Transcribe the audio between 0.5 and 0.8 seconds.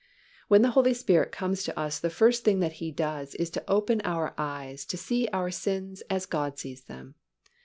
the